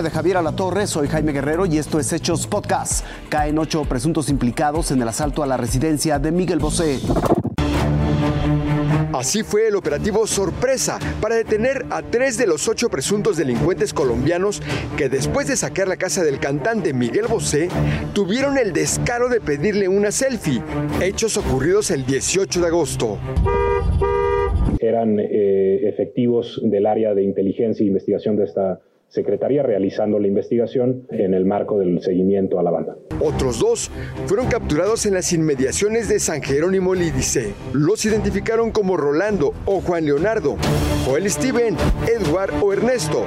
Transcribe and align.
nombre 0.00 0.10
de 0.10 0.16
Javier 0.16 0.36
Alatorre, 0.38 0.86
soy 0.86 1.08
Jaime 1.08 1.32
Guerrero 1.32 1.66
y 1.66 1.76
esto 1.76 1.98
es 1.98 2.10
Hechos 2.12 2.46
Podcast. 2.46 3.04
Caen 3.28 3.58
ocho 3.58 3.84
presuntos 3.84 4.30
implicados 4.30 4.90
en 4.92 5.02
el 5.02 5.08
asalto 5.08 5.42
a 5.42 5.46
la 5.46 5.58
residencia 5.58 6.18
de 6.18 6.32
Miguel 6.32 6.58
Bosé. 6.58 6.98
Así 9.12 9.42
fue 9.42 9.68
el 9.68 9.76
operativo 9.76 10.26
sorpresa 10.26 10.98
para 11.20 11.34
detener 11.34 11.84
a 11.90 12.02
tres 12.02 12.38
de 12.38 12.46
los 12.46 12.66
ocho 12.68 12.88
presuntos 12.88 13.36
delincuentes 13.36 13.92
colombianos 13.92 14.62
que 14.96 15.10
después 15.10 15.48
de 15.48 15.56
saquear 15.56 15.88
la 15.88 15.96
casa 15.96 16.22
del 16.24 16.38
cantante 16.38 16.94
Miguel 16.94 17.26
Bosé, 17.28 17.68
tuvieron 18.14 18.56
el 18.56 18.72
descaro 18.72 19.28
de 19.28 19.40
pedirle 19.40 19.88
una 19.88 20.12
selfie, 20.12 20.62
hechos 21.02 21.36
ocurridos 21.36 21.90
el 21.90 22.06
18 22.06 22.60
de 22.60 22.66
agosto. 22.66 23.18
Eran 24.78 25.18
eh, 25.20 25.88
efectivos 25.88 26.58
del 26.62 26.86
área 26.86 27.14
de 27.14 27.22
inteligencia 27.22 27.84
e 27.84 27.88
investigación 27.88 28.36
de 28.36 28.44
esta 28.44 28.80
Secretaría 29.10 29.64
realizando 29.64 30.20
la 30.20 30.28
investigación 30.28 31.04
en 31.10 31.34
el 31.34 31.44
marco 31.44 31.80
del 31.80 32.00
seguimiento 32.00 32.60
a 32.60 32.62
la 32.62 32.70
banda. 32.70 32.96
Otros 33.20 33.58
dos 33.58 33.90
fueron 34.26 34.46
capturados 34.46 35.04
en 35.04 35.14
las 35.14 35.32
inmediaciones 35.32 36.08
de 36.08 36.20
San 36.20 36.42
Jerónimo 36.42 36.94
Lídice. 36.94 37.52
Los 37.74 38.04
identificaron 38.04 38.70
como 38.70 38.96
Rolando 38.96 39.52
o 39.66 39.80
Juan 39.80 40.04
Leonardo, 40.06 40.54
Joel 41.04 41.28
Steven, 41.28 41.74
Edward 42.06 42.52
o 42.62 42.72
Ernesto, 42.72 43.24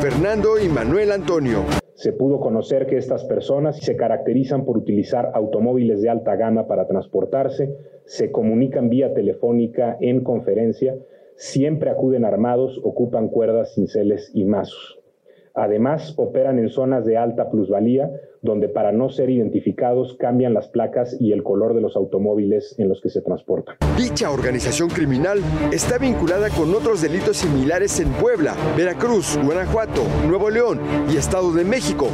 Fernando 0.00 0.56
y 0.64 0.68
Manuel 0.68 1.10
Antonio. 1.10 1.64
Se 1.94 2.12
pudo 2.12 2.38
conocer 2.38 2.86
que 2.86 2.96
estas 2.96 3.24
personas 3.24 3.80
se 3.80 3.96
caracterizan 3.96 4.64
por 4.64 4.78
utilizar 4.78 5.32
automóviles 5.34 6.00
de 6.00 6.10
alta 6.10 6.36
gama 6.36 6.68
para 6.68 6.86
transportarse, 6.86 7.74
se 8.04 8.30
comunican 8.30 8.88
vía 8.88 9.12
telefónica 9.14 9.96
en 10.00 10.22
conferencia, 10.22 10.96
siempre 11.34 11.90
acuden 11.90 12.24
armados, 12.24 12.80
ocupan 12.84 13.28
cuerdas, 13.28 13.74
cinceles 13.74 14.30
y 14.32 14.44
mazos. 14.44 15.03
Además, 15.54 16.14
operan 16.16 16.58
en 16.58 16.68
zonas 16.68 17.04
de 17.04 17.16
alta 17.16 17.48
plusvalía, 17.48 18.10
donde 18.42 18.68
para 18.68 18.90
no 18.90 19.08
ser 19.08 19.30
identificados 19.30 20.16
cambian 20.18 20.52
las 20.52 20.66
placas 20.66 21.16
y 21.20 21.32
el 21.32 21.44
color 21.44 21.74
de 21.74 21.80
los 21.80 21.94
automóviles 21.94 22.74
en 22.78 22.88
los 22.88 23.00
que 23.00 23.08
se 23.08 23.22
transportan. 23.22 23.76
Dicha 23.96 24.32
organización 24.32 24.90
criminal 24.90 25.38
está 25.72 25.98
vinculada 25.98 26.48
con 26.50 26.74
otros 26.74 27.00
delitos 27.00 27.36
similares 27.36 28.00
en 28.00 28.10
Puebla, 28.14 28.54
Veracruz, 28.76 29.38
Guanajuato, 29.44 30.02
Nuevo 30.26 30.50
León 30.50 30.80
y 31.12 31.16
Estado 31.16 31.52
de 31.52 31.64
México, 31.64 32.08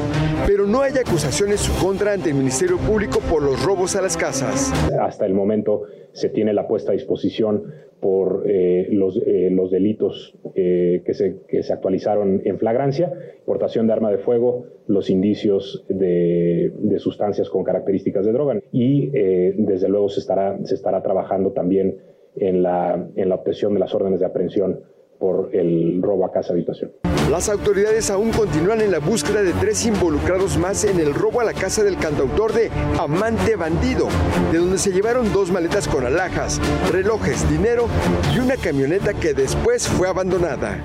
pero 0.47 0.67
no 0.67 0.83
hay 0.83 0.93
acusaciones 0.93 1.67
contra 1.83 2.13
ante 2.13 2.29
el 2.29 2.37
Ministerio 2.37 2.77
Público 2.77 3.21
por 3.31 3.43
los 3.43 3.65
robos 3.65 3.97
a 3.97 4.03
las 4.03 4.19
casas. 4.19 4.71
Hasta 5.01 5.25
el 5.25 5.33
momento 5.33 5.85
se 6.13 6.29
tiene 6.29 6.53
la 6.53 6.69
puesta 6.69 6.93
a 6.93 6.95
disposición 6.95 7.73
por 8.01 8.45
eh, 8.47 8.89
los, 8.91 9.17
eh, 9.17 9.49
los, 9.51 9.71
delitos 9.71 10.35
eh, 10.55 11.03
que, 11.05 11.15
se, 11.15 11.41
que, 11.47 11.63
se, 11.63 11.73
actualizaron 11.73 12.41
en 12.45 12.59
flagrancia, 12.59 13.13
portación 13.45 13.87
de 13.87 13.93
arma 13.93 14.11
de 14.11 14.19
fuego, 14.19 14.67
los 14.87 15.11
indicios 15.11 15.85
de, 15.89 16.73
de 16.77 16.99
sustancias 16.99 17.51
con 17.51 17.63
características 17.63 18.25
de 18.25 18.33
droga. 18.33 18.61
Y 18.73 19.09
desde 19.11 19.89
luego 19.89 20.09
se 20.09 20.21
estará, 20.21 20.59
se 20.65 20.75
estará 20.75 21.03
trabajando 21.03 21.53
también 21.53 21.99
en 22.37 22.63
la, 22.63 23.09
en 23.17 23.29
la 23.29 23.35
obtención 23.35 23.75
de 23.75 23.81
las 23.81 23.95
órdenes 23.95 24.21
de 24.21 24.27
aprehensión 24.27 24.81
por 25.21 25.55
el 25.55 26.01
robo 26.03 26.25
a 26.25 26.33
casa 26.33 26.55
habitación. 26.55 26.91
Las 27.31 27.49
autoridades 27.49 28.11
aún 28.11 28.33
continúan 28.33 28.81
en 28.81 28.91
la 28.91 28.99
búsqueda 28.99 29.43
de 29.43 29.53
tres 29.53 29.87
involucrados 29.87 30.57
más 30.57 30.83
en 30.83 30.99
el 30.99 31.15
robo 31.15 31.41
a 31.41 31.45
la 31.45 31.53
casa 31.53 31.85
del 31.85 31.97
cantautor 31.97 32.53
de 32.53 32.71
Amante 32.99 33.55
Bandido, 33.55 34.09
de 34.51 34.59
donde 34.59 34.79
se 34.79 34.91
llevaron 34.91 35.33
dos 35.33 35.53
maletas 35.53 35.87
con 35.87 36.05
alhajas, 36.05 36.61
relojes, 36.91 37.49
dinero 37.49 37.87
y 38.35 38.41
una 38.41 38.57
camioneta 38.57 39.15
que 39.15 39.33
después 39.33 39.87
fue 39.87 40.09
abandonada. 40.09 40.83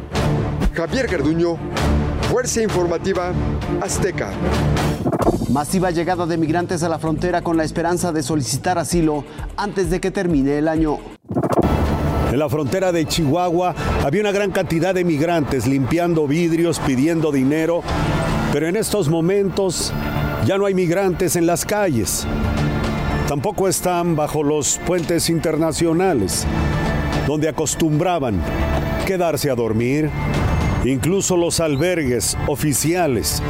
Javier 0.74 1.08
Garduño, 1.08 1.58
Fuerza 2.30 2.62
Informativa 2.62 3.32
Azteca. 3.82 4.30
Masiva 5.50 5.90
llegada 5.90 6.26
de 6.26 6.38
migrantes 6.38 6.84
a 6.84 6.90
la 6.90 7.00
frontera 7.00 7.42
con 7.42 7.56
la 7.56 7.64
esperanza 7.64 8.12
de 8.12 8.22
solicitar 8.22 8.78
asilo 8.78 9.24
antes 9.56 9.90
de 9.90 10.02
que 10.02 10.12
termine 10.12 10.58
el 10.58 10.68
año. 10.68 11.15
En 12.36 12.40
la 12.40 12.50
frontera 12.50 12.92
de 12.92 13.06
Chihuahua 13.06 13.74
había 14.04 14.20
una 14.20 14.34
gran 14.34 14.52
cantidad 14.52 14.94
de 14.94 15.06
migrantes 15.06 15.68
limpiando 15.68 16.28
vidrios, 16.28 16.80
pidiendo 16.80 17.32
dinero, 17.32 17.82
pero 18.52 18.68
en 18.68 18.76
estos 18.76 19.08
momentos 19.08 19.94
ya 20.46 20.58
no 20.58 20.66
hay 20.66 20.74
migrantes 20.74 21.38
en 21.38 21.48
las 21.48 21.64
calles. 21.64 22.28
Tampoco 23.30 23.70
están 23.70 24.18
bajo 24.18 24.44
los 24.44 24.82
puentes 24.86 25.30
internacionales, 25.30 26.46
donde 27.26 27.48
acostumbraban 27.48 28.42
quedarse 29.06 29.50
a 29.50 29.56
dormir, 29.56 30.10
incluso 30.84 31.38
los 31.38 31.62
albergues 31.62 32.38
oficiales 32.48 33.42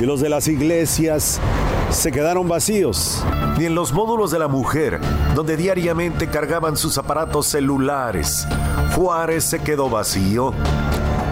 y 0.00 0.06
los 0.06 0.22
de 0.22 0.30
las 0.30 0.48
iglesias 0.48 1.38
se 1.92 2.10
quedaron 2.10 2.48
vacíos. 2.48 3.22
Ni 3.58 3.66
en 3.66 3.74
los 3.74 3.92
módulos 3.92 4.30
de 4.30 4.38
la 4.38 4.48
mujer, 4.48 4.98
donde 5.34 5.56
diariamente 5.56 6.28
cargaban 6.28 6.76
sus 6.76 6.96
aparatos 6.98 7.46
celulares, 7.46 8.46
Juárez 8.96 9.44
se 9.44 9.58
quedó 9.60 9.88
vacío. 9.90 10.52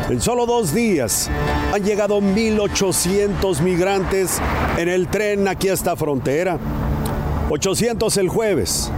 En 0.08 0.20
solo 0.20 0.44
dos 0.46 0.74
días 0.74 1.30
han 1.74 1.82
llegado 1.82 2.20
1.800 2.20 3.60
migrantes 3.60 4.40
en 4.76 4.88
el 4.88 5.08
tren 5.08 5.48
aquí 5.48 5.68
a 5.68 5.72
esta 5.72 5.96
frontera. 5.96 6.58
800 7.48 8.16
el 8.18 8.28
jueves 8.28 8.92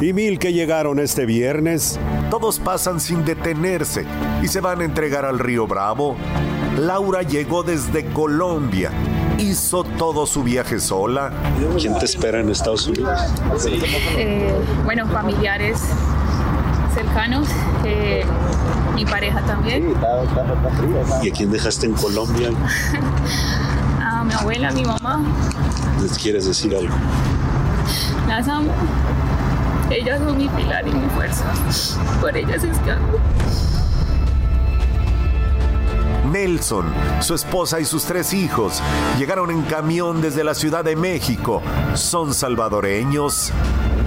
y 0.00 0.12
mil 0.12 0.38
que 0.38 0.52
llegaron 0.52 1.00
este 1.00 1.26
viernes. 1.26 1.98
Todos 2.30 2.58
pasan 2.58 3.00
sin 3.00 3.24
detenerse 3.24 4.04
y 4.42 4.48
se 4.48 4.60
van 4.60 4.80
a 4.80 4.84
entregar 4.84 5.24
al 5.24 5.38
río 5.38 5.66
Bravo. 5.66 6.16
Laura 6.78 7.22
llegó 7.22 7.62
desde 7.64 8.04
Colombia 8.12 8.92
hizo 9.38 9.84
todo 9.84 10.26
su 10.26 10.42
viaje 10.42 10.78
sola. 10.78 11.32
¿Quién 11.78 11.98
te 11.98 12.04
espera 12.04 12.40
en 12.40 12.50
Estados 12.50 12.86
Unidos? 12.86 13.20
Eh, 14.16 14.52
bueno, 14.84 15.06
familiares 15.06 15.80
cercanos, 16.94 17.48
eh, 17.84 18.24
mi 18.94 19.04
pareja 19.04 19.40
también. 19.42 19.94
¿Y 21.22 21.30
a 21.30 21.32
quién 21.32 21.50
dejaste 21.50 21.86
en 21.86 21.94
Colombia? 21.94 22.50
a 24.04 24.24
mi 24.24 24.32
abuela, 24.32 24.68
a 24.68 24.72
mi 24.72 24.84
mamá. 24.84 25.22
¿Les 26.02 26.18
quieres 26.18 26.46
decir 26.46 26.74
algo? 26.74 26.94
Las 28.26 28.48
amo. 28.48 28.72
Ellas 29.90 30.20
son 30.20 30.36
mi 30.36 30.48
pilar 30.48 30.86
y 30.86 30.92
mi 30.92 31.08
fuerza. 31.10 31.44
Por 32.20 32.36
ellas 32.36 32.62
es 32.62 32.78
que 32.78 32.92
Nelson, 36.32 36.86
su 37.20 37.34
esposa 37.34 37.80
y 37.80 37.84
sus 37.84 38.04
tres 38.04 38.32
hijos 38.32 38.82
llegaron 39.18 39.50
en 39.50 39.62
camión 39.62 40.20
desde 40.20 40.44
la 40.44 40.54
Ciudad 40.54 40.84
de 40.84 40.96
México. 40.96 41.62
Son 41.94 42.34
salvadoreños. 42.34 43.52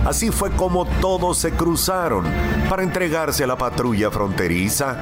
Así 0.05 0.31
fue 0.31 0.51
como 0.51 0.85
todos 0.99 1.37
se 1.37 1.51
cruzaron 1.51 2.25
para 2.69 2.83
entregarse 2.83 3.43
a 3.43 3.47
la 3.47 3.57
patrulla 3.57 4.09
fronteriza. 4.09 4.97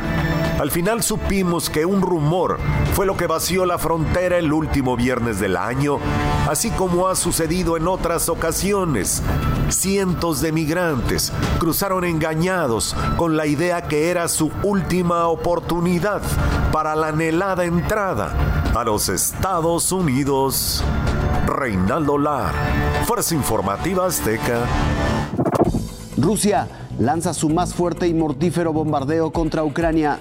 Al 0.60 0.72
final 0.72 1.02
supimos 1.02 1.70
que 1.70 1.86
un 1.86 2.02
rumor 2.02 2.60
fue 2.94 3.06
lo 3.06 3.16
que 3.16 3.28
vació 3.28 3.66
la 3.66 3.78
frontera 3.78 4.38
el 4.38 4.52
último 4.52 4.98
viernes 4.98 5.40
del 5.40 5.56
año, 5.56 6.00
así 6.50 6.70
como 6.72 7.08
ha 7.08 7.16
sucedido 7.16 7.78
en 7.78 7.88
otras 7.88 8.28
ocasiones. 8.28 9.24
Cientos 9.70 10.42
de 10.42 10.52
migrantes 10.52 11.32
cruzaron 11.60 12.04
engañados 12.04 12.94
con 13.16 13.38
la 13.38 13.46
idea 13.46 13.84
que 13.84 14.10
era 14.10 14.28
su 14.28 14.52
última 14.64 15.28
oportunidad 15.28 16.22
para 16.74 16.94
la 16.94 17.08
anhelada 17.08 17.64
entrada 17.64 18.34
a 18.76 18.84
los 18.84 19.08
Estados 19.08 19.94
Unidos. 19.94 20.84
Reinaldo 21.48 22.18
Lar, 22.18 22.54
Fuerza 23.06 23.34
Informativa 23.34 24.08
Azteca. 24.08 24.66
Rusia 26.18 26.68
lanza 27.00 27.34
su 27.34 27.50
más 27.50 27.74
fuerte 27.74 28.08
y 28.08 28.14
mortífero 28.14 28.74
bombardeo 28.74 29.32
contra 29.32 29.64
Ucrania 29.64 30.20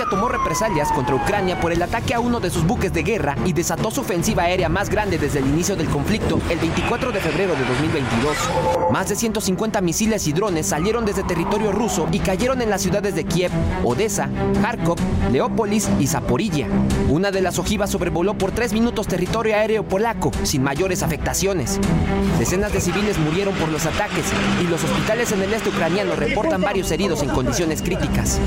Rusia 0.00 0.16
tomó 0.16 0.30
represalias 0.30 0.90
contra 0.92 1.14
Ucrania 1.14 1.60
por 1.60 1.72
el 1.72 1.82
ataque 1.82 2.14
a 2.14 2.20
uno 2.20 2.40
de 2.40 2.48
sus 2.48 2.66
buques 2.66 2.90
de 2.90 3.02
guerra 3.02 3.36
y 3.44 3.52
desató 3.52 3.90
su 3.90 4.00
ofensiva 4.00 4.44
aérea 4.44 4.70
más 4.70 4.88
grande 4.88 5.18
desde 5.18 5.40
el 5.40 5.46
inicio 5.46 5.76
del 5.76 5.90
conflicto 5.90 6.40
el 6.48 6.58
24 6.58 7.12
de 7.12 7.20
febrero 7.20 7.54
de 7.54 7.60
2022. 7.66 8.90
Más 8.90 9.10
de 9.10 9.16
150 9.16 9.78
misiles 9.82 10.26
y 10.26 10.32
drones 10.32 10.68
salieron 10.68 11.04
desde 11.04 11.22
territorio 11.22 11.70
ruso 11.70 12.08
y 12.12 12.18
cayeron 12.20 12.62
en 12.62 12.70
las 12.70 12.80
ciudades 12.80 13.14
de 13.14 13.24
Kiev, 13.24 13.50
Odessa, 13.84 14.30
Kharkov, 14.62 14.96
Leópolis 15.32 15.90
y 15.98 16.06
Zaporilla. 16.06 16.66
Una 17.10 17.30
de 17.30 17.42
las 17.42 17.58
ojivas 17.58 17.90
sobrevoló 17.90 18.38
por 18.38 18.52
tres 18.52 18.72
minutos 18.72 19.06
territorio 19.06 19.54
aéreo 19.54 19.82
polaco 19.82 20.30
sin 20.44 20.62
mayores 20.62 21.02
afectaciones. 21.02 21.78
Decenas 22.38 22.72
de 22.72 22.80
civiles 22.80 23.18
murieron 23.18 23.54
por 23.56 23.68
los 23.68 23.84
ataques 23.84 24.24
y 24.62 24.66
los 24.66 24.82
hospitales 24.82 25.30
en 25.32 25.42
el 25.42 25.52
este 25.52 25.68
ucraniano 25.68 26.16
reportan 26.16 26.62
varios 26.62 26.90
heridos 26.90 27.22
en 27.22 27.28
condiciones 27.28 27.82
críticas. 27.82 28.40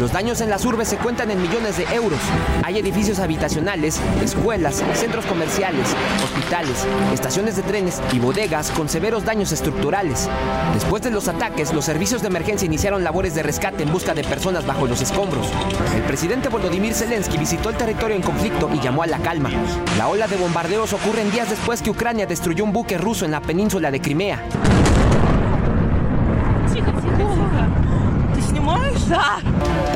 Los 0.00 0.12
daños 0.12 0.40
en 0.40 0.48
las 0.48 0.64
urbes 0.64 0.87
se 0.88 0.96
cuentan 0.96 1.30
en 1.30 1.42
millones 1.42 1.76
de 1.76 1.84
euros. 1.94 2.18
Hay 2.64 2.78
edificios 2.78 3.18
habitacionales, 3.18 4.00
escuelas, 4.22 4.82
centros 4.94 5.26
comerciales, 5.26 5.86
hospitales, 6.24 6.86
estaciones 7.12 7.56
de 7.56 7.62
trenes 7.62 8.00
y 8.10 8.18
bodegas 8.18 8.70
con 8.70 8.88
severos 8.88 9.22
daños 9.22 9.52
estructurales. 9.52 10.30
Después 10.72 11.02
de 11.02 11.10
los 11.10 11.28
ataques, 11.28 11.74
los 11.74 11.84
servicios 11.84 12.22
de 12.22 12.28
emergencia 12.28 12.64
iniciaron 12.64 13.04
labores 13.04 13.34
de 13.34 13.42
rescate 13.42 13.82
en 13.82 13.92
busca 13.92 14.14
de 14.14 14.24
personas 14.24 14.64
bajo 14.64 14.86
los 14.86 15.02
escombros. 15.02 15.50
El 15.94 16.02
presidente 16.04 16.48
Volodymyr 16.48 16.94
Zelensky 16.94 17.36
visitó 17.36 17.68
el 17.68 17.76
territorio 17.76 18.16
en 18.16 18.22
conflicto 18.22 18.70
y 18.72 18.80
llamó 18.80 19.02
a 19.02 19.06
la 19.06 19.18
calma. 19.18 19.50
La 19.98 20.08
ola 20.08 20.26
de 20.26 20.36
bombardeos 20.36 20.94
ocurre 20.94 21.22
días 21.30 21.50
después 21.50 21.82
que 21.82 21.90
Ucrania 21.90 22.24
destruyó 22.24 22.64
un 22.64 22.72
buque 22.72 22.96
ruso 22.96 23.26
en 23.26 23.32
la 23.32 23.42
península 23.42 23.90
de 23.90 24.00
Crimea. 24.00 24.42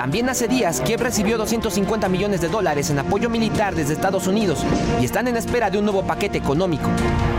También 0.02 0.28
hace 0.28 0.48
días, 0.48 0.80
Kiev 0.80 1.00
recibió 1.00 1.38
250 1.38 2.08
millones 2.08 2.40
de 2.40 2.48
dólares 2.48 2.90
en 2.90 2.98
apoyo 2.98 3.30
militar 3.30 3.76
desde 3.76 3.92
Estados 3.92 4.26
Unidos 4.26 4.58
y 5.00 5.04
están 5.04 5.28
en 5.28 5.36
espera 5.36 5.70
de 5.70 5.78
un 5.78 5.84
nuevo 5.84 6.02
paquete 6.02 6.38
económico. 6.38 6.90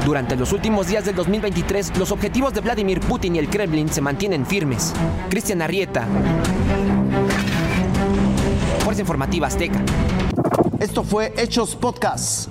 Durante 0.06 0.38
los 0.38 0.54
últimos 0.54 0.88
días 0.88 1.04
del 1.04 1.14
2023, 1.14 1.98
los 1.98 2.14
objetivos 2.14 2.54
de 2.54 2.62
Vladimir 2.62 3.02
Putin 3.02 3.36
y 3.36 3.40
el 3.40 3.50
Kremlin 3.50 3.90
se 3.90 4.00
mantienen 4.00 4.46
firmes. 4.46 4.94
Cristian 5.30 5.62
Arrieta, 5.62 6.08
Fuerza 8.86 9.02
Informativa 9.02 9.48
Azteca. 9.48 9.82
Esto 10.80 11.04
fue 11.04 11.34
Hechos 11.36 11.76
Podcast. 11.76 12.48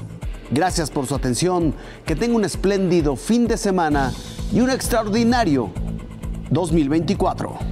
Gracias 0.51 0.91
por 0.91 1.07
su 1.07 1.15
atención, 1.15 1.75
que 2.05 2.17
tenga 2.17 2.37
un 2.37 2.45
espléndido 2.45 3.17
fin 3.17 3.47
de 3.49 3.57
semana 3.57 4.13
y 4.53 4.61
un 4.61 4.69
extraordinario 4.69 5.71
2024. 6.51 7.72